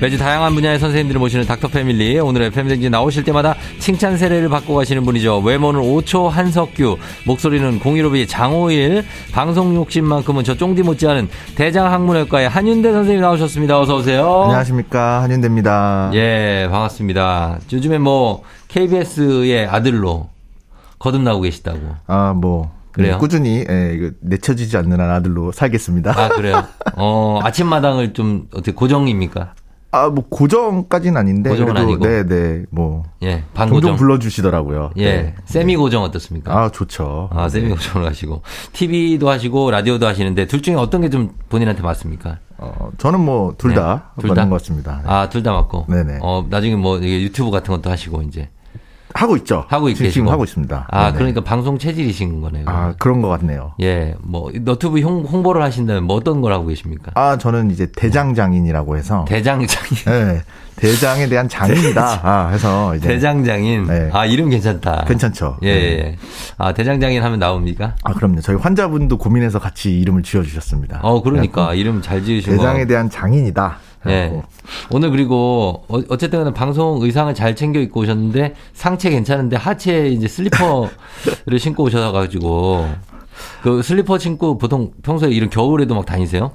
[0.00, 2.18] 매주 다양한 분야의 선생님들을 모시는 닥터 패밀리.
[2.18, 5.38] 오늘의 패밀리 나오실 때마다 칭찬 세례를 받고 가시는 분이죠.
[5.38, 13.80] 외모는 5초 한석규, 목소리는 015B 장호일, 방송 욕심만큼은 저 쫑디 못지않은 대장학문외과의 한윤대 선생님 나오셨습니다.
[13.80, 14.42] 어서 오세요.
[14.44, 16.10] 안녕하십니까 한윤대입니다.
[16.14, 17.60] 예, 반갑습니다.
[17.72, 20.28] 요즘에 뭐 KBS의 아들로
[20.98, 21.78] 거듭나고 계시다고.
[22.08, 23.18] 아, 뭐 그래요?
[23.18, 26.10] 꾸준히 예, 이거 내쳐지지 않는 한 아들로 살겠습니다.
[26.16, 26.64] 아, 그래요?
[26.96, 29.54] 어, 아침마당을 좀 어떻게 고정입니까?
[29.94, 32.06] 아, 뭐 고정까지는 아닌데 고정은 그래도 아니고.
[32.06, 32.64] 네, 네.
[32.70, 33.96] 뭐 예, 종종 반고정.
[33.96, 34.90] 불러 주시더라고요.
[34.98, 36.52] 예, 세미 고정 어떻습니까?
[36.56, 37.28] 아, 좋죠.
[37.32, 42.38] 아, 세미 고정을 하시고 TV도 하시고 라디오도 하시는데 둘 중에 어떤 게 좀 본인한테 맞습니까?
[42.58, 44.48] 어, 저는 뭐 둘다 네, 둘 맞는 다?
[44.48, 45.00] 것 같습니다.
[45.04, 45.08] 네.
[45.10, 45.86] 아, 둘 다 맞고.
[45.88, 46.18] 네네.
[46.22, 48.48] 어, 나중에 뭐 이게 유튜브 같은 것도 하시고 이제
[49.14, 49.64] 하고 있죠.
[49.68, 50.10] 하고 계시고.
[50.10, 50.88] 지금 하고 있습니다.
[50.90, 51.18] 아, 네네.
[51.18, 52.64] 그러니까 방송 체질이신 거네요.
[52.66, 53.72] 아, 그런 것 같네요.
[53.80, 57.12] 예, 뭐 너튜브 홍, 홍보를 하신다면 뭐 어떤 걸 하고 계십니까?
[57.14, 59.94] 아, 저는 이제 대장장인이라고 해서 대장장인.
[60.06, 60.42] 네,
[60.76, 62.20] 대장에 대한 장인이다.
[62.24, 63.86] 아, 해서 이제 대장장인.
[63.86, 64.10] 네.
[64.12, 65.04] 아, 이름 괜찮다.
[65.06, 65.58] 괜찮죠.
[65.62, 65.80] 예, 네.
[65.80, 66.16] 예.
[66.58, 67.94] 아, 대장장인 하면 나옵니까?
[68.02, 68.40] 아, 그럼요.
[68.40, 70.98] 저희 환자분도 고민해서 같이 이름을 지어 주셨습니다.
[71.02, 72.62] 어, 그러니까 이름 잘 지으신 거.
[72.62, 73.78] 대장에 대한 장인이다.
[74.06, 74.12] 예.
[74.12, 74.44] 해갖고.
[74.90, 80.28] 오늘 그리고 어- 어쨌든 간에 방송 의상을 잘 챙겨 입고 오셨는데 상체 괜찮은데 하체에 이제
[80.28, 80.90] 슬리퍼를
[81.58, 82.88] 신고 오셔가지고
[83.62, 86.52] 그 슬리퍼 신고 보통 평소에 이런 겨울에도 막 다니세요?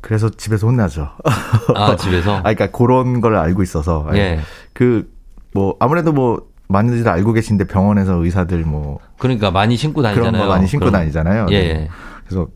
[0.00, 1.08] 그래서 집에서 혼나죠.
[1.74, 2.36] 아 집에서?
[2.38, 4.06] 아, 그러니까 그런 걸 알고 있어서.
[4.14, 4.38] 예.
[4.72, 5.10] 그,
[5.52, 10.30] 뭐, 아무래도 뭐, 많이들 알고 계신데 병원에서 의사들 뭐, 그러니까 많이 신고 다니잖아요.
[10.32, 11.46] 그런 거 많이 신고 그럼- 다니잖아요.
[11.50, 11.58] 예.
[11.58, 11.68] 네.
[11.70, 11.88] 예.
[12.24, 12.46] 그래서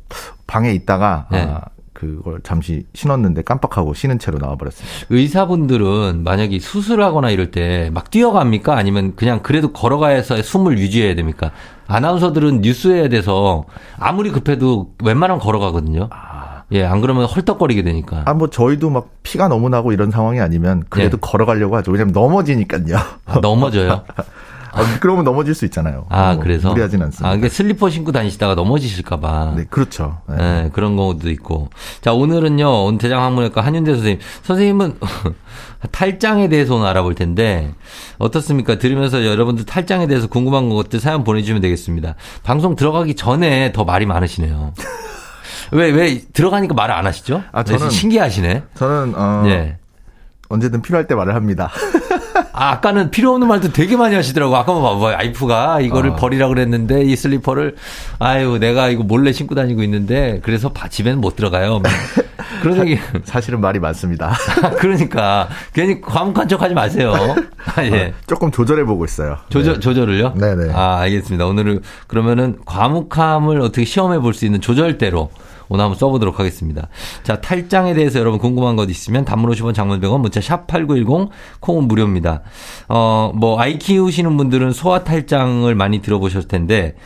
[0.46, 1.40] 방에 있다가, 네.
[1.42, 1.60] 아,
[2.00, 5.06] 그걸 잠시 신었는데 깜빡하고 신은 채로 나와버렸습니다.
[5.10, 8.74] 의사분들은 만약에 수술하거나 이럴 때 막 뛰어갑니까?
[8.76, 11.50] 아니면 그냥 그래도 걸어가서 숨을 유지해야 됩니까?
[11.88, 13.64] 아나운서들은 뉴스해야 돼서
[13.98, 16.08] 아무리 급해도 웬만하면 걸어가거든요.
[16.72, 18.22] 예, 안 그러면 헐떡거리게 되니까.
[18.26, 21.20] 아, 뭐, 저희도 막 피가 너무 나고 이런 상황이 아니면 그래도 네.
[21.20, 21.90] 걸어가려고 하죠.
[21.90, 22.96] 왜냐면 넘어지니까요.
[23.42, 24.04] 넘어져요.
[24.72, 26.06] 아, 그러면 넘어질 수 있잖아요.
[26.08, 26.68] 아, 뭐 그래서?
[26.70, 27.26] 무리하진 않습니다.
[27.26, 29.54] 아, 그러니까 슬리퍼 신고 다니시다가 넘어지실까봐.
[29.56, 30.18] 네, 그렇죠.
[30.28, 30.36] 네.
[30.66, 31.68] 예, 그런 경우도 있고.
[32.00, 34.20] 자, 오늘은요, 오늘 대장 학문외과 한윤대 선생님.
[34.42, 34.98] 선생님은
[35.92, 37.72] 탈장에 대해서 오늘 알아볼 텐데,
[38.18, 38.78] 어떻습니까?
[38.78, 42.14] 들으면서 여러분들 탈장에 대해서 궁금한 것들 사연 보내주시면 되겠습니다.
[42.42, 44.72] 방송 들어가기 전에 더 말이 많으시네요.
[45.72, 47.42] 왜, 왜, 들어가니까 말을 안 하시죠?
[47.52, 48.62] 아, 네, 저는- 신기하시네.
[48.74, 49.76] 저는, 어, 예.
[50.48, 51.70] 언제든 필요할 때 말을 합니다.
[52.52, 54.56] 아, 아까는 필요 없는 말도 되게 많이 하시더라고.
[54.56, 56.16] 아까 뭐, 뭐 와이프가 이거를 어.
[56.16, 57.76] 버리라 그랬는데 이 슬리퍼를
[58.18, 61.78] 아유 내가 이거 몰래 신고 다니고 있는데 그래서 바- 집에는 못 들어가요.
[61.80, 61.82] 뭐
[62.62, 62.98] 그런 얘기.
[63.24, 64.34] 사실은 말이 많습니다.
[64.78, 67.14] 그러니까 괜히 과묵한 척하지 마세요.
[67.76, 68.06] 아, 예.
[68.08, 69.36] 어, 조금 조절해 보고 있어요.
[69.48, 69.80] 조절 네.
[69.80, 70.34] 조절을요?
[70.34, 70.72] 네네.
[70.74, 71.46] 아 알겠습니다.
[71.46, 75.30] 오늘은 그러면은 과묵함을 어떻게 시험해 볼 수 있는 조절대로.
[75.70, 76.88] 오늘 한번 써보도록 하겠습니다.
[77.22, 81.84] 자, 탈장에 대해서 여러분 궁금한 것 있으면 단문 50원 장문 100원 문자 샵 8910 콩은
[81.84, 82.42] 무료입니다.
[82.88, 86.96] 어, 뭐 아이 키우시는 분들은 소아 탈장을 많이 들어보셨을 텐데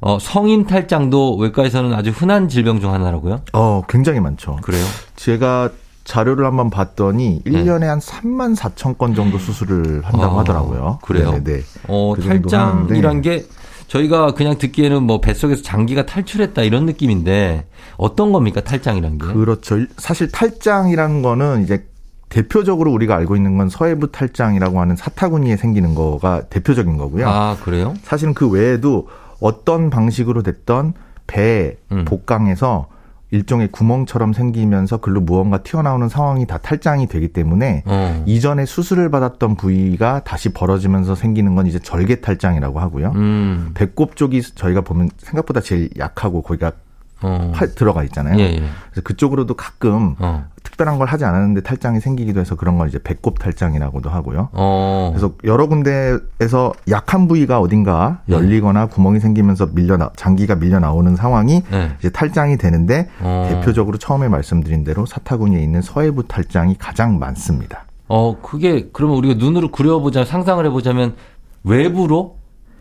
[0.00, 3.42] 어, 성인 탈장도 외과에서는 아주 흔한 질병 중 하나라고요?
[3.52, 4.56] 어, 굉장히 많죠.
[4.62, 4.84] 그래요?
[5.16, 5.70] 제가
[6.04, 10.24] 자료를 한번 봤더니 1년에 한 3만 4천 건 정도 수술을 한다고 네.
[10.24, 10.98] 아, 하더라고요.
[11.02, 11.42] 그래요?
[11.42, 11.62] 네네.
[11.88, 13.22] 어, 그 탈장이란.
[13.22, 13.44] 게
[13.94, 17.64] 저희가 그냥 듣기에는 뭐 뱃속에서 장기가 탈출했다 이런 느낌인데
[17.96, 19.26] 어떤 겁니까 탈장이란 게?
[19.26, 19.76] 그렇죠.
[19.98, 21.86] 사실 탈장이라는 거는 이제
[22.28, 27.28] 대표적으로 우리가 알고 있는 건 서해부 탈장이라고 하는 사타구니에 생기는 거가 대표적인 거고요.
[27.28, 27.94] 아, 그래요?
[28.02, 29.06] 사실은 그 외에도
[29.38, 30.94] 어떤 방식으로 됐던
[31.28, 32.04] 배 음.
[32.04, 32.88] 복강에서
[33.34, 38.22] 일종의 구멍처럼 생기면서 글로 무언가 튀어나오는 상황이 다 탈장이 되기 때문에 어.
[38.26, 43.12] 이전에 수술을 받았던 부위가 다시 벌어지면서 생기는 건 이제 절개 탈장이라고 하고요.
[43.16, 43.70] 음.
[43.74, 46.72] 배꼽 쪽이 저희가 보면 생각보다 제일 약하고 거기가
[47.24, 47.52] 어.
[47.54, 48.38] 팔 들어가 있잖아요.
[48.38, 48.56] 예, 예.
[48.90, 50.46] 그래서 그쪽으로도 가끔 어.
[50.62, 54.50] 특별한 걸 하지 않았는데 탈장이 생기기도 해서 그런 걸 이제 배꼽 탈장이라고도 하고요.
[54.52, 55.10] 어.
[55.12, 58.36] 그래서 여러 군데에서 약한 부위가 어딘가 네.
[58.36, 61.92] 열리거나 구멍이 생기면서 밀려 나, 장기가 밀려 나오는 상황이 네.
[61.98, 63.48] 이제 탈장이 되는데 어.
[63.50, 67.84] 대표적으로 처음에 말씀드린 대로 사타구니에 있는 서해부 탈장이 가장 많습니다.
[68.08, 71.14] 어, 그게 그러면 우리가 눈으로 그려보자 상상을 해보자면
[71.62, 72.36] 외부로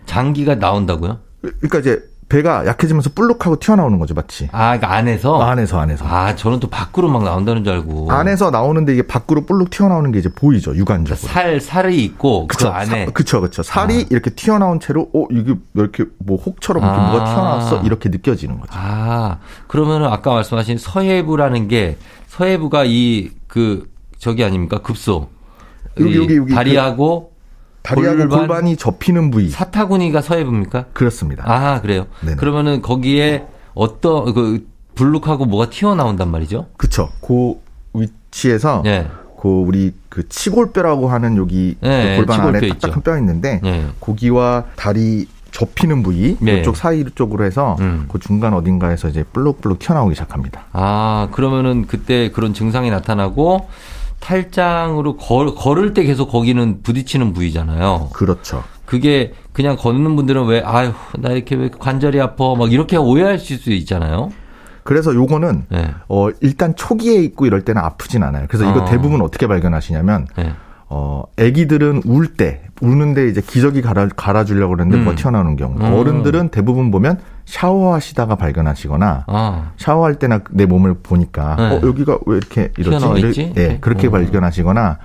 [0.06, 1.20] 장기가 나온다고요?
[1.42, 4.50] 그러니까 이제 배가 약해지면서 볼록하고 튀어나오는 거죠, 마치.
[4.52, 5.42] 아, 그러니까 안에서?
[5.42, 6.06] 안에서, 안에서.
[6.08, 8.12] 아, 저는 또 밖으로 막 나온다는 줄 알고.
[8.12, 11.16] 안에서 나오는데 이게 밖으로 볼록 튀어나오는 게 이제 보이죠, 육안적으로.
[11.16, 13.06] 살, 살이 있고, 그 그쵸, 안에.
[13.06, 13.62] 사, 그쵸, 그쵸.
[13.64, 14.06] 살이 아.
[14.10, 17.10] 이렇게 튀어나온 채로, 어, 이게 왜 이렇게 뭐 혹처럼 이렇게 아.
[17.12, 17.82] 뭐가 튀어나왔어?
[17.84, 18.72] 이렇게 느껴지는 거죠.
[18.76, 19.38] 아,
[19.68, 21.98] 그러면은 아까 말씀하신 서해부라는 게
[22.28, 23.88] 서해부가 이 그
[24.18, 24.80] 저기 아닙니까?
[24.80, 25.30] 급소.
[26.00, 27.33] 여기, 이 여기, 여기 다리하고
[27.84, 28.40] 다리하고 골반?
[28.40, 29.50] 골반 이 접히는 부위.
[29.50, 30.86] 사타구니가 서해부입니까?
[30.94, 31.44] 그렇습니다.
[31.46, 32.08] 아, 그래요.
[32.22, 32.38] 네네.
[32.38, 34.66] 그러면은 거기에 어떤 그
[34.96, 36.68] 불룩하고 뭐가 튀어나온단 말이죠?
[36.78, 37.10] 그쵸.
[37.22, 37.56] 그
[37.94, 39.08] 위치에서 예.
[39.42, 43.04] 그 우리 그 치골뼈라고 하는 여기 네, 그 골반 안에 치골뼈 딱딱한.
[43.04, 43.86] 뼈 있는데 예.
[44.00, 46.60] 고기와 다리 접히는 부위 네.
[46.60, 48.06] 이쪽 사이 쪽으로 해서 음.
[48.12, 50.66] 그 중간 어딘가에서 이제 볼록볼록 튀어나오기 시작합니다.
[50.72, 53.68] 아, 그러면은 그때 그런 증상이 나타나고
[54.24, 58.10] 탈장으로 걸, 걸을 때 계속 거기는 부딪히는 부위잖아요.
[58.14, 58.64] 그렇죠.
[58.86, 63.72] 그게 그냥 걷는 분들은 왜 아유 나 이렇게 왜 관절이 아파 막 이렇게 오해하실 수
[63.72, 64.32] 있잖아요.
[64.84, 65.94] 그래서 요거는 네.
[66.08, 68.46] 어 일단 초기에 있고 이럴 때는 아프진 않아요.
[68.48, 68.86] 그래서 이거 어.
[68.86, 70.54] 대부분 어떻게 발견하시냐면 네.
[70.90, 75.06] 어 아기들은 울 때 우는데 이제 기저귀 갈아 갈아주려고 그러는데 음.
[75.06, 75.76] 뭐 튀어나오는 경우.
[75.78, 75.94] 음.
[75.94, 81.64] 어른들은 대부분 보면 샤워하시다가 발견하시거나 아, 샤워할 때나 내 몸을 보니까 네.
[81.78, 82.72] 어 여기가 왜 이렇게
[83.30, 83.54] 있지?
[83.58, 84.12] 예, 그렇게 어.
[84.12, 84.98] 발견하시거나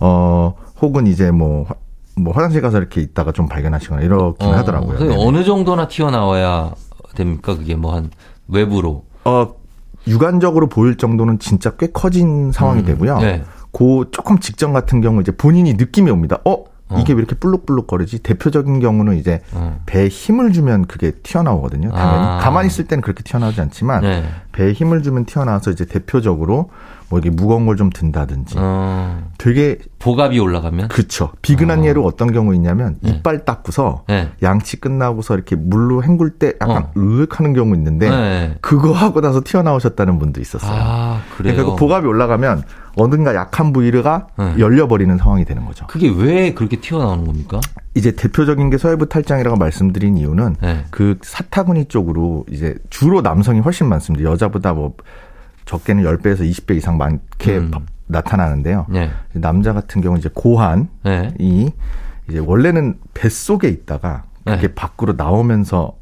[0.00, 1.74] 어 혹은 이제 뭐, 화-
[2.16, 5.14] 뭐 화장실 가서 이렇게 있다가 좀 발견하시거나 이렇긴 어, 하더라고요.
[5.18, 6.72] 어느 정도나 튀어나와야
[7.14, 7.54] 됩니까?
[7.56, 8.10] 그게 뭐 한
[8.48, 9.04] 외부로.
[9.24, 9.54] 어
[10.08, 12.86] 육안적으로 보일 정도는 진짜 꽤 커진 상황이 음.
[12.86, 13.18] 되고요.
[13.18, 13.44] 네.
[13.72, 16.38] 그 조금 직전 같은 경우 이제 본인이 느낌이 옵니다.
[16.44, 16.64] 어
[16.98, 17.16] 이게 어.
[17.16, 18.20] 왜 이렇게 불룩불룩거리지?
[18.20, 19.80] 대표적인 경우는 이제 어.
[19.86, 21.90] 배에 힘을 주면 그게 튀어나오거든요.
[21.92, 22.38] 당연히 아.
[22.38, 24.24] 가만히 있을 때는 그렇게 튀어나오지 않지만 네.
[24.52, 26.70] 배에 힘을 주면 튀어나와서 이제 대표적으로
[27.08, 30.88] 뭐 이게 무거운 걸 좀 든다든지 어, 되게 복압이 올라가면.
[30.88, 31.84] 그쵸 비근한 어.
[31.84, 33.10] 예로 어떤 경우 있냐면 네.
[33.10, 34.30] 이빨 닦고서 네.
[34.42, 36.92] 양치 끝나고서 이렇게 물로 헹굴 때 약간 어.
[36.96, 38.54] 으윽하는 경우 있는데 네.
[38.62, 40.72] 그거 하고 나서 튀어나오셨다는 분도 있었어요.
[40.74, 41.54] 아, 그래요.
[41.54, 42.62] 그러니까 그 복압이 올라가면
[42.96, 44.54] 어딘가 약한 부위가 네.
[44.58, 45.86] 열려버리는 상황이 되는 거죠.
[45.86, 47.60] 그게 왜 그렇게 튀어나오는 겁니까?
[47.94, 50.84] 이제 대표적인 게 서해부 탈장이라고 말씀드린 이유는 네.
[50.90, 54.28] 그 사타구니 쪽으로 이제 주로 남성이 훨씬 많습니다.
[54.30, 54.94] 여자보다 뭐
[55.64, 57.70] 적게는 10배에서 20배 이상 많게 음.
[57.70, 58.86] 바- 나타나는데요.
[58.90, 59.10] 네.
[59.32, 61.32] 남자 같은 경우 이제 고환이 네.
[61.38, 64.74] 이제 원래는 뱃속에 있다가 그게 네.
[64.74, 65.96] 밖으로 나오면서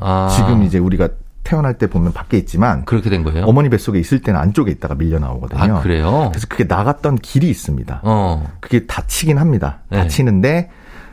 [0.00, 0.28] 아.
[0.34, 1.08] 지금 이제 우리가
[1.44, 3.44] 태어날 때 보면 밖에 있지만 그렇게 된 거예요?
[3.44, 5.76] 어머니 뱃속에 있을 때는 안쪽에 있다가 밀려 나오거든요.
[5.76, 6.30] 아, 그래요?
[6.32, 8.00] 그래서 그게 나갔던 길이 있습니다.
[8.02, 8.50] 어.
[8.60, 9.80] 그게 다치긴 합니다.
[9.90, 9.98] 네.
[9.98, 10.70] 다치는데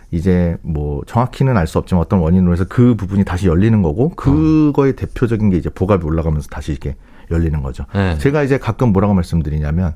[0.10, 4.96] 이제 뭐 정확히는 알 수 없지만 어떤 원인으로 해서 그 부분이 다시 열리는 거고 그거의
[4.96, 6.96] 대표적인 게 이제 복압이 올라가면서 다시 이렇게
[7.30, 7.86] 열리는 거죠.
[7.94, 8.18] 네.
[8.18, 9.94] 제가 이제 가끔 뭐라고 말씀드리냐면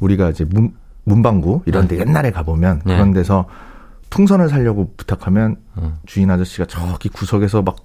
[0.00, 0.74] 우리가 이제 문,
[1.04, 2.94] 문방구 이런 데 옛날에 가보면 네.
[2.94, 3.46] 그런 데서
[4.10, 5.98] 풍선을 사려고 부탁하면 어.
[6.06, 7.76] 주인 아저씨가 저기 구석에서 막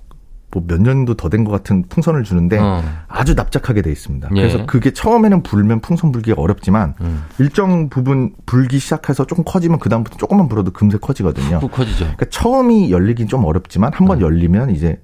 [0.51, 2.83] 뭐 몇 년도 더 된 것 같은 풍선을 주는데 어.
[3.07, 4.29] 아주 납작하게 돼 있습니다.
[4.35, 4.41] 예.
[4.41, 7.23] 그래서 그게 처음에는 불면 풍선 불기가 어렵지만 음.
[7.39, 11.59] 일정 부분 불기 시작해서 조금 커지면 그 다음부터 조금만 불어도 금세 커지거든요.
[11.59, 11.99] 푹 커지죠.
[11.99, 14.21] 그러니까 처음이 열리긴 좀 어렵지만 한번 음.
[14.23, 15.01] 열리면 이제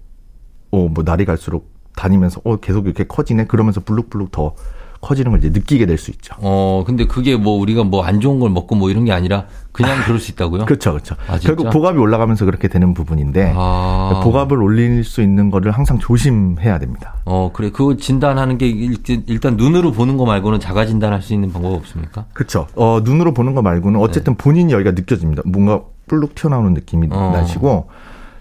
[0.72, 4.54] 어뭐 날이 갈수록 다니면서 어 계속 이렇게 커지네 그러면서 블룩블룩 더
[5.02, 6.34] 커지는 걸 이제 느끼게 될 수 있죠.
[6.40, 10.04] 어, 근데 그게 뭐 우리가 뭐 안 좋은 걸 먹고 뭐 이런 게 아니라 그냥
[10.06, 10.66] 그럴 수 있다고요?
[10.66, 11.16] 그렇죠, 그렇죠.
[11.27, 11.38] 아?
[11.39, 14.22] 결국 복압이 올라가면서 그렇게 되는 부분인데 아.
[14.24, 17.16] 복압을 올릴 수 있는 거를 항상 조심해야 됩니다.
[17.25, 17.70] 어, 그래.
[17.70, 22.25] 그거 진단하는 게 일- 일단 눈으로 보는 거 말고는 자가 진단할 수 있는 방법 없습니까?
[22.34, 22.68] 그렇죠.
[22.75, 25.44] 어, 눈으로 보는 거 말고는 어쨌든 본인이 여기가 느껴집니다.
[25.46, 27.16] 뭔가 불룩 튀어나오는 느낌이 네.
[27.16, 27.32] 어.
[27.32, 27.89] 나시고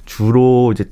[0.04, 0.84] 주로 이제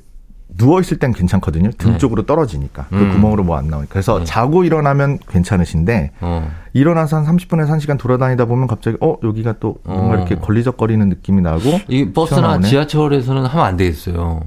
[0.57, 1.71] 누워 있을 땐 괜찮거든요.
[1.79, 1.99] 등 네.
[1.99, 3.13] 쪽으로 떨어지니까 그 음.
[3.13, 3.93] 구멍으로 뭐 안 나오니까.
[3.93, 4.25] 그래서 네.
[4.25, 6.51] 자고 일어나면 괜찮으신데 어.
[6.73, 10.17] 일어나서 한 30분에서 1시간 돌아다니다 보면 갑자기 어 여기가 또 뭔가 어.
[10.17, 12.69] 이렇게 걸리적거리는 느낌이 나고 이 버스나 튀어나오네.
[12.69, 14.43] 지하철에서는 하면 안 되겠어요.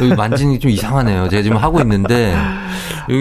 [0.00, 1.28] 여기 만지는 게 좀 이상하네요.
[1.28, 2.34] 제가 지금 하고 있는데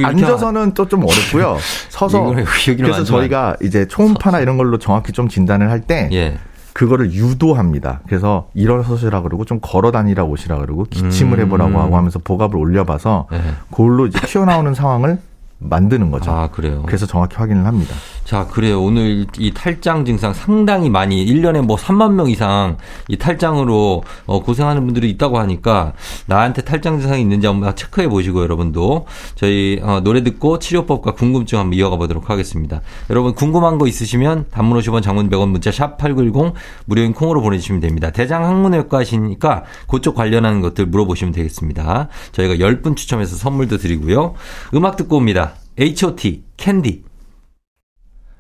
[0.06, 1.58] 앉아서는 또 좀 어렵고요.
[1.90, 2.34] 서서
[2.78, 6.38] 그래서 저희가 이제 초음파나 이런 걸로 정확히 좀 진단을 할때 예.
[6.74, 8.02] 그거를 유도합니다.
[8.08, 11.46] 그래서 일어서시라 그러고 좀 걸어 다니라 오시라 그러고 기침을 음.
[11.46, 13.42] 해보라고 하고 하면서 복압을 올려봐서 예.
[13.70, 15.20] 그걸로 이제 튀어나오는 상황을
[15.60, 16.32] 만드는 거죠.
[16.32, 16.84] 아, 그래요.
[16.86, 17.94] 그래서 정확히 확인을 합니다.
[18.24, 18.82] 자, 그래요.
[18.82, 22.78] 오늘 이 탈장 증상 상당히 많이 1년에 뭐 3만 명 이상
[23.10, 25.94] 이 탈장으로 어, 고생하는 분들이 있다고 하니까
[26.28, 31.78] 나한테 탈장 증상이 있는지 한번 체크해 보시고 여러분도 저희 어, 노래 듣고 치료법과 궁금증 한번
[31.78, 32.82] 이어가 보도록 하겠습니다.
[33.10, 36.54] 여러분 궁금한 거 있으시면 단문 50원 장문 100원 문자 샵 8910
[36.86, 38.12] 무료인 콩으로 보내 주시면 됩니다.
[38.12, 42.08] 대장 항문외과 하시니까 그쪽 관련한 것들 물어보시면 되겠습니다.
[42.32, 44.36] 저희가 10분 추첨해서 선물도 드리고요.
[44.74, 45.56] 음악 듣고 옵니다.
[45.78, 46.44] H.O.T.
[46.58, 47.11] 캔디.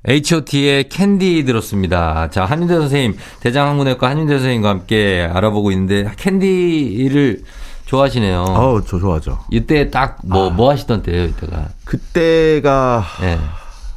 [0.07, 2.29] H.O.T의 캔디 들었습니다.
[2.31, 7.43] 자, 한윤대 선생님, 대장항문외과 한윤대 선생님과 함께 알아보고 있는데, 캔디를
[7.85, 8.41] 좋아하시네요.
[8.41, 9.39] 어, 저 좋아하죠.
[9.51, 10.49] 이때 딱 뭐, 아.
[10.49, 11.69] 뭐 하시던 때예요, 이때가?
[11.85, 13.37] 그때가 예.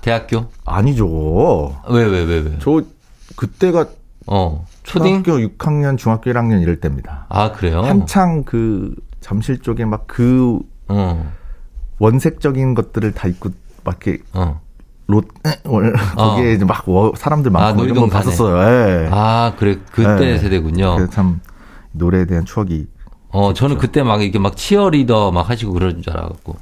[0.02, 0.46] 대학교?
[0.64, 1.80] 아니죠.
[1.88, 2.56] 왜, 왜, 왜, 왜?
[2.60, 2.82] 저
[3.36, 3.86] 그때가
[4.26, 5.22] 어, 초딩?
[5.22, 7.26] 초등 학교 6학년, 중학교 1학년 이럴 때입니다.
[7.28, 7.82] 아, 그래요?
[7.82, 10.58] 한창 그 잠실 쪽에 막 그
[10.88, 11.32] 어,
[11.98, 13.50] 원색적인 것들을 다 입고
[13.84, 14.60] 막 이렇게 어.
[15.06, 15.28] 롯
[15.64, 18.08] 월 거기에 이제 막 워- 사람들 아, 많고 이런 거.
[18.08, 18.56] 봤었어요.
[19.04, 19.08] 예.
[19.12, 20.38] 아, 그래, 그때 네.
[20.38, 20.94] 세대군요.
[20.96, 21.40] 그래서 참
[21.92, 22.86] 노래에 대한 추억이
[23.28, 26.56] 어, 저는 그때 막 이렇게 막 치어리더 막 하시고 그런 줄 알았고.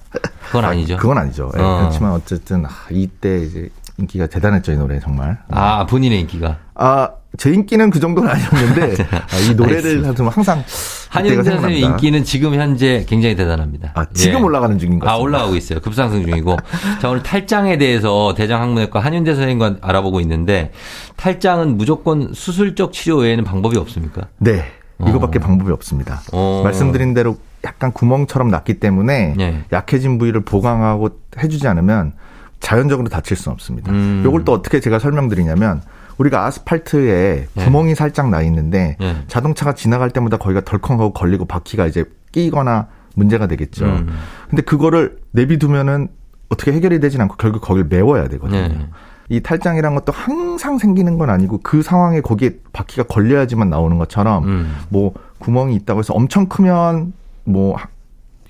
[0.46, 0.96] 그건 아니죠.
[0.96, 1.50] 그건 아니죠.
[1.56, 1.78] 예, 어.
[1.80, 3.68] 그렇지만 어쨌든 아, 이때 이제
[3.99, 5.38] 인기가 대단했죠 이 노래 정말.
[5.50, 6.58] 아, 본인의 인기가.
[6.75, 10.14] 아, 제 인기는 그 정도는 아니었는데 아, 이 노래를.
[10.14, 10.62] 좀 항상
[11.11, 11.91] 한윤 그때가 선생님.
[11.91, 13.93] 인기는 지금 현재 굉장히 대단합니다.
[13.95, 14.43] 아, 지금 예.
[14.43, 15.23] 올라가는 중인 것 아, 같습니다.
[15.23, 15.81] 올라가고 있어요.
[15.81, 16.57] 급상승 중이고.
[17.00, 20.73] 자, 오늘 탈장에 대해서 대장학문외과 한윤대 선생님과 알아보고 있는데,
[21.17, 24.23] 탈장은 무조건 수술적 치료 외에는 방법이 없습니까?
[24.38, 24.64] 네.
[25.07, 25.43] 이거밖에 어.
[25.43, 26.21] 방법이 없습니다.
[26.33, 26.61] 어.
[26.64, 29.64] 말씀드린 대로 약간 구멍처럼 났기 때문에 예.
[29.73, 31.11] 약해진 부위를 보강하고
[31.43, 32.12] 해주지 않으면
[32.61, 33.91] 자연적으로 다칠 수는 없습니다.
[33.91, 34.23] 음.
[34.25, 35.83] 요걸 또 어떻게 제가 설명드리냐면
[36.23, 37.64] 우리가 아스팔트에 예.
[37.64, 39.17] 구멍이 살짝 나 있는데 예.
[39.26, 42.87] 자동차가 지나갈 때마다 거기가 덜컹하고 걸리고 바퀴가 이제 끼거나
[43.17, 43.85] 문제가 되겠죠.
[43.87, 44.09] 음.
[44.49, 46.09] 근데 그거를 내비두면은
[46.49, 48.59] 어떻게 해결이 되진 않고 결국 거기를 메워야 되거든요.
[48.59, 48.88] 예.
[49.29, 54.76] 이 탈장이란 것도 항상 생기는 건 아니고 그 상황에 거기에 바퀴가 걸려야지만 나오는 것처럼 음.
[54.91, 57.12] 뭐 구멍이 있다고 해서 엄청 크면
[57.45, 57.88] 뭐 하-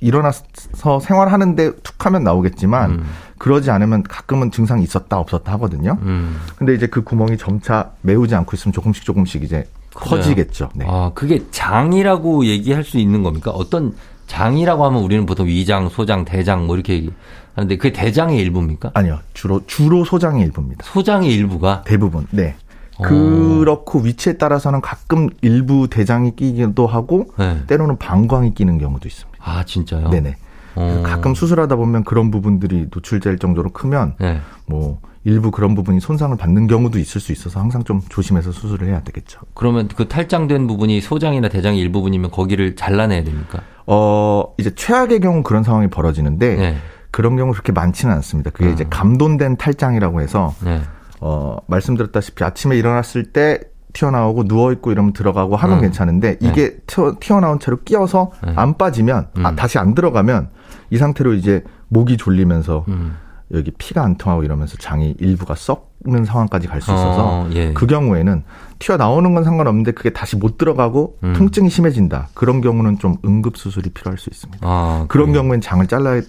[0.02, 3.04] 일어나서 생활하는데 툭 하면 나오겠지만 음.
[3.38, 5.97] 그러지 않으면 가끔은 증상이 있었다 없었다 하거든요.
[6.02, 6.40] 음.
[6.56, 10.71] 근데 이제 그 구멍이 점차 메우지 않고 있으면 조금씩 조금씩 이제 커지겠죠.
[10.75, 10.87] 네.
[10.88, 13.50] 아, 그게 장이라고 얘기할 수 있는 겁니까?
[13.50, 13.94] 어떤
[14.26, 18.92] 장이라고 하면 우리는 보통 위장, 소장, 대장 뭐 이렇게 얘기하는데 그게 대장의 일부입니까?
[18.94, 19.18] 아니요.
[19.35, 20.85] 주로 주로 소장의 일부입니다.
[20.87, 22.26] 소장의 일부가 대부분.
[22.30, 22.56] 네.
[22.99, 23.02] 어.
[23.02, 27.62] 그렇고 위치에 따라서는 가끔 일부 대장이 끼기도 하고 네.
[27.66, 29.31] 때로는 방광이 끼는 경우도 있습니다.
[29.42, 30.11] 아, 진짜요?
[30.11, 30.37] 네네.
[30.75, 31.02] 어.
[31.04, 34.40] 가끔 수술하다 보면 그런 부분들이 노출될 정도로 크면 네.
[34.66, 39.02] 뭐 일부 그런 부분이 손상을 받는 경우도 있을 수 있어서 항상 좀 조심해서 수술을 해야
[39.02, 39.40] 되겠죠.
[39.54, 43.61] 그러면 그 탈장된 부분이 소장이나 대장의 일부분이면 거기를 잘라내야 됩니까?
[43.87, 46.76] 어 이제 최악의 경우 그런 상황이 벌어지는데 네.
[47.11, 48.50] 그런 경우 그렇게 많지는 않습니다.
[48.50, 48.72] 그게 아.
[48.72, 50.80] 이제 감돈된 탈장이라고 해서 네.
[51.20, 53.61] 어 말씀드렸다시피 아침에 일어났을 때
[53.92, 55.82] 튀어나오고 누워 있고 이러면 들어가고 하면 음.
[55.82, 58.52] 괜찮은데 이게 튀어, 튀어나온 채로 끼어서 네.
[58.56, 59.56] 안 빠지면 아, 음.
[59.56, 60.49] 다시 안 들어가면
[60.90, 63.16] 이 상태로 이제 목이 졸리면서 음.
[63.54, 67.75] 여기 피가 안 통하고 이러면서 장이 일부가 썩는 상황까지 갈 수 있어서 어, 예.
[67.75, 68.44] 그 경우에는
[68.78, 71.34] 튀어나오는 건 상관없는데 그게 다시 못 들어가고 음.
[71.34, 72.28] 통증이 심해진다.
[72.32, 74.66] 그런 경우는 좀 응급 수술이 필요할 수 있습니다.
[74.66, 75.34] 아, 그런?
[75.34, 76.22] 경우엔 장을 잘라야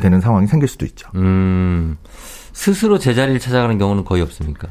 [0.00, 1.10] 되는 상황이 생길 수도 있죠.
[1.16, 1.96] 음.
[2.52, 4.68] 스스로 제자리를 찾아가는 경우는 거의 없습니까?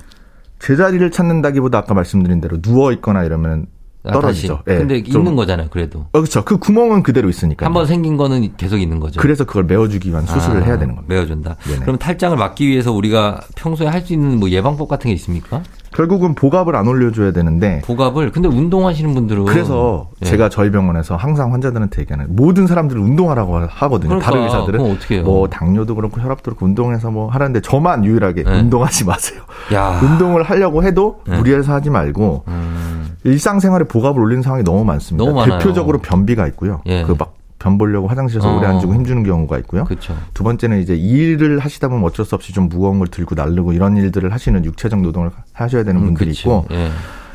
[0.59, 3.67] 제자리를 찾는다기보다 아까 말씀드린 대로 누워 있거나 이러면
[4.03, 4.61] 아, 떨어지죠.
[4.69, 5.99] 예, 근데 좀- 있는 거잖아요, 그래도.
[5.99, 6.45] 어, 그렇죠.
[6.45, 7.65] 그 구멍은 그대로 있으니까.
[7.65, 9.19] 한 번 생긴 거는 계속 있는 거죠.
[9.19, 11.13] 그래서 그걸 메워주기 위한 수술을 아, 해야 되는 겁니다.
[11.13, 11.55] 메워준다.
[11.65, 11.79] 네네.
[11.81, 15.61] 그럼 탈장을 막기 위해서 우리가 평소에 할 수 있는 뭐 예방법 같은 게 있습니까?
[15.93, 20.25] 결국은 복압을 안 올려줘야 되는데 복압을 근데 운동하시는 분들은 그래서 예.
[20.25, 24.09] 제가 저희 병원에서 항상 환자들한테 얘기하는 모든 사람들을 운동하라고 하거든요.
[24.09, 25.23] 그러니까, 다른 의사들은 어떻게 해요?
[25.23, 28.59] 뭐 당뇨도 그렇고 혈압도 그렇고 운동해서 뭐 하는데 저만 유일하게 네.
[28.59, 29.41] 운동하지 마세요.
[29.73, 31.37] 야 운동을 하려고 해도 네.
[31.37, 35.29] 무리해서 하지 말고 음, 일상생활에 복압을 올리는 상황이 너무 많습니다.
[35.29, 35.45] 너무.
[35.45, 36.81] 대표적으로 변비가 있고요.
[36.85, 37.03] 예.
[37.03, 38.69] 그막 변 보려고 화장실에서 오래 어.
[38.71, 39.85] 앉고 힘주는 경우가 있고요.
[39.85, 40.15] 그렇죠.
[40.33, 43.97] 두 번째는 이제 일을 하시다 보면 어쩔 수 없이 좀 무거운 걸 들고 날르고 이런
[43.97, 46.89] 일들을 하시는 육체적 노동을 하셔야 되는 분들이 있고 예.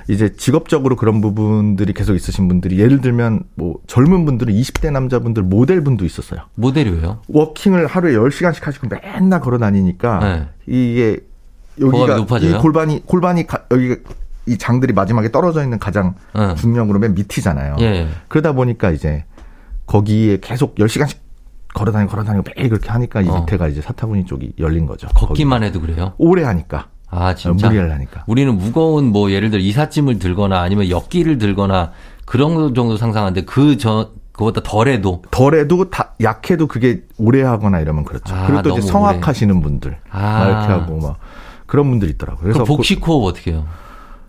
[0.08, 6.04] 이제 직업적으로 그런 부분들이 계속 있으신 분들이 예를 들면 뭐 젊은 분들은 20대 남자분들 모델분도
[6.04, 6.40] 있었어요.
[6.54, 7.20] 모델이 왜요?
[7.28, 10.48] 워킹을 하루에 10시간씩 하시고 맨날 걸어 다니니까 네.
[10.66, 11.20] 이게
[11.80, 12.18] 여기가?
[12.40, 13.96] 이 골반이 골반이 가, 여기
[14.46, 16.54] 이 장들이 마지막에 떨어져 있는 가장 네.
[16.56, 17.76] 중력으로 맨 밑이잖아요.
[17.80, 18.08] 예.
[18.28, 19.24] 그러다 보니까 이제
[19.86, 21.16] 거기에 계속 10시간씩
[21.74, 23.40] 걸어 다니고 걸어 다니고 매일 그렇게 하니까 이 어.
[23.40, 25.08] 밑에가 이제 사타구니 쪽이 열린 거죠.
[25.08, 26.12] 걷기만 해도 그래요?
[26.12, 26.14] 거기.
[26.18, 26.88] 오래 하니까.
[27.08, 27.68] 아 진짜.
[27.68, 28.24] 무리를 하니까.
[28.26, 31.92] 우리는 무거운 뭐 예를 들어 이삿짐을 들거나 아니면 역기를 들거나
[32.24, 38.34] 그런 정도 상상하는데 그 저 그보다 덜해도 덜해도 다 약해도 그게 오래 하거나 이러면 그렇죠.
[38.34, 40.20] 아, 그리고 또 이제 성악하시는 분들 아.
[40.38, 41.18] 막 이렇게 하고 막
[41.66, 42.42] 그런 분들이 있더라고요.
[42.42, 43.66] 그래서 그래서 복식 호흡 어떻게 해요?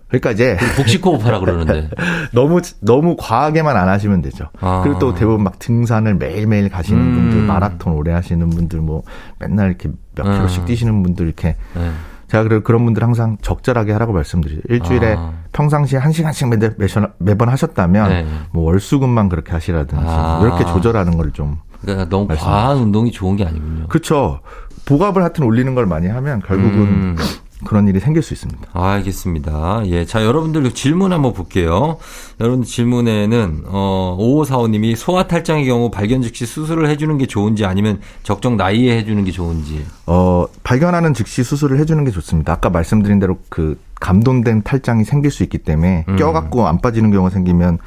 [0.08, 1.88] 그, 그러니까 이제 복식 호흡 하라 그러는데.
[2.32, 4.46] 너무 너무 과하게만 안 하시면 되죠.
[4.60, 4.80] 아.
[4.84, 7.14] 그리고 또 대부분 막 등산을 매일매일 가시는 음.
[7.14, 9.02] 분들, 마라톤 오래 하시는 분들 뭐
[9.40, 10.32] 맨날 이렇게 몇 음.
[10.32, 11.90] 킬로씩 뛰시는 분들 이렇게 네.
[12.28, 14.62] 제가 그래 그런 분들 항상 적절하게 하라고 말씀드리죠.
[14.68, 15.32] 일주일에 아.
[15.52, 18.26] 평상시에 한 시간씩 매, 매번, 매번 하셨다면 네.
[18.52, 20.40] 뭐 월수금만 그렇게 하시라든지 아.
[20.42, 22.46] 이렇게 조절하는 걸 좀 그러니까 너무 말씀.
[22.46, 23.86] 과한 운동이 좋은 게 아니군요.
[23.88, 24.40] 그렇죠.
[24.86, 27.16] 복압을 하여튼 올리는 걸 많이 하면 결국은 음.
[27.64, 28.68] 그런 일이 생길 수 있습니다.
[28.72, 29.82] 알겠습니다.
[29.86, 30.04] 예.
[30.04, 31.98] 자, 여러분들 질문 한번 볼게요.
[32.40, 38.96] 여러분들 질문에는, 어, 5545님이 소아탈장의 경우 발견 즉시 수술을 해주는 게 좋은지 아니면 적정 나이에
[38.98, 39.84] 해주는 게 좋은지.
[40.06, 42.52] 어, 발견하는 즉시 수술을 해주는 게 좋습니다.
[42.52, 46.16] 아까 말씀드린 대로 그 감돈된 탈장이 생길 수 있기 때문에 음.
[46.16, 47.78] 껴갖고 안 빠지는 경우가 생기면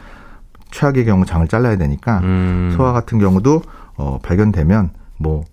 [0.71, 2.73] 최악의 경우 장을 잘라야 되니까 음.
[2.75, 3.61] 소아 같은 경우도
[3.97, 5.43] 어, 발견되면 뭐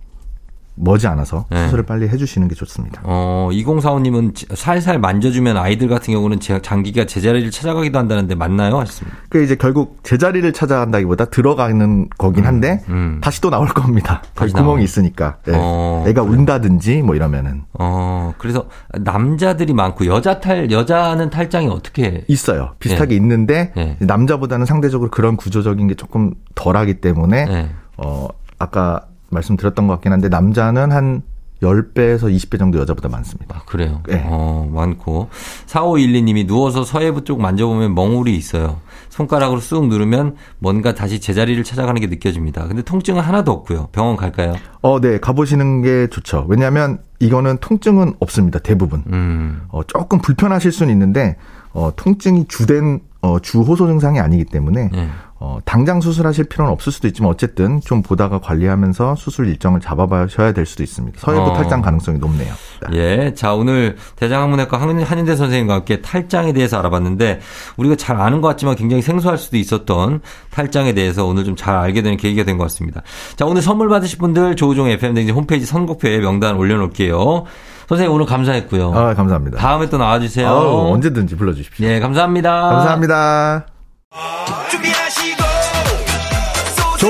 [0.76, 1.64] 머지 않아서 네.
[1.64, 3.00] 수술을 빨리 해주시는 게 좋습니다.
[3.04, 8.78] 어, 2045님은 살살 만져주면 아이들 같은 경우는 제- 장기가 제자리를 찾아가기도 한다는데 맞나요?
[8.80, 9.16] 하셨습니다.
[9.28, 13.20] 그 이제 결국 제자리를 찾아간다기보다 들어가는 거긴 한데 음.
[13.22, 14.22] 다시 또 나올 겁니다.
[14.34, 14.82] 다시 구멍이 나와요.
[14.84, 15.36] 있으니까.
[15.46, 15.52] 네.
[15.56, 18.66] 어, 애가 운다든지 뭐 이러면은 어, 그래서
[18.98, 22.72] 남자들이 많고 여자 탈, 여자는 탈장이 어떻게 있어요.
[22.80, 23.96] 비슷하게 있는데 네.
[24.00, 27.70] 남자보다는 상대적으로 그런 구조적인 게 조금 덜하기 때문에 네.
[27.96, 28.26] 어
[28.58, 29.02] 아까
[29.34, 31.22] 말씀드렸던 것 같긴 한데 남자는 한
[31.62, 33.56] 10배에서 20배 정도 여자보다 많습니다.
[33.56, 34.00] 아, 그래요.
[34.06, 34.22] 네.
[34.26, 35.28] 어, 많고.
[35.66, 38.80] 4512님이 누워서 서해부 쪽 만져보면 멍울이 있어요.
[39.08, 42.66] 손가락으로 쑥 누르면 뭔가 다시 제자리를 찾아가는 게 느껴집니다.
[42.66, 43.88] 근데 통증은 하나도 없고요.
[43.92, 44.56] 병원 갈까요?
[44.82, 46.46] 어, 네, 가보시는 게 좋죠.
[46.48, 48.58] 왜냐하면 이거는 통증은 없습니다.
[48.58, 49.04] 대부분.
[49.06, 51.36] 음, 어, 조금 불편하실 수는 있는데
[51.72, 55.08] 어, 통증이 주된 어, 주 호소 증상이 아니기 때문에 예.
[55.46, 60.64] 어, 당장 수술하실 필요는 없을 수도 있지만 어쨌든 좀 보다가 관리하면서 수술 일정을 잡아봐셔야 될
[60.64, 61.20] 수도 있습니다.
[61.20, 61.52] 서해부 어.
[61.52, 62.54] 탈장 가능성이 높네요.
[62.90, 62.96] 네.
[63.26, 63.34] 예.
[63.34, 67.40] 자, 오늘 대장학문외과 한- 한인대 선생님과 함께 탈장에 대해서 알아봤는데
[67.76, 72.00] 우리가 잘 아는 것 같지만 굉장히 생소할 수도 있었던 탈장에 대해서 오늘 좀 잘 알게
[72.00, 73.02] 되는 계기가 된 것 같습니다.
[73.36, 77.44] 자, 오늘 선물 받으실 분들 조우종 FM댕진 홈페이지 선곡표에 명단 올려놓을게요.
[77.88, 78.92] 선생님 오늘 감사했고요.
[78.94, 79.58] 아, 감사합니다.
[79.58, 80.48] 다음에 또 나와주세요.
[80.48, 81.86] 아우, 언제든지 불러주십시오.
[81.86, 82.50] 예, 감사합니다.
[82.70, 83.66] 감사합니다.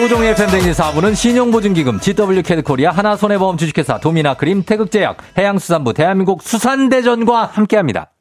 [0.04, 8.13] 조우종의 FM댕진 4부는 신용보증기금, GW캐드코리아, 하나손해보험 주식회사, 도미나크림, 태극제약, 해양수산부, 대한민국 수산대전과 함께합니다.